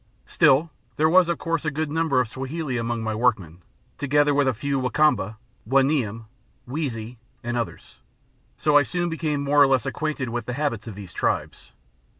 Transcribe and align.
Still 0.25 0.71
there 0.95 1.07
was 1.07 1.29
of 1.29 1.37
course 1.37 1.63
a 1.63 1.69
good 1.69 1.91
number 1.91 2.19
of 2.19 2.27
Swahili 2.27 2.75
among 2.75 3.03
my 3.03 3.13
workmen, 3.13 3.61
together 3.99 4.33
with 4.33 4.47
a 4.47 4.53
few 4.55 4.79
Wa 4.79 4.89
Kamba, 4.89 5.37
Wa 5.63 5.81
N'yam 5.83 6.25
Wezi, 6.67 7.17
and 7.43 7.55
others, 7.55 7.99
so 8.57 8.75
I 8.75 8.81
soon 8.81 9.09
became 9.09 9.43
more 9.43 9.61
or 9.61 9.67
less 9.67 9.85
acquainted 9.85 10.29
with 10.29 10.47
the 10.47 10.53
habits 10.57 10.87
of 10.87 10.95
these 10.95 11.13
tribes. 11.13 11.71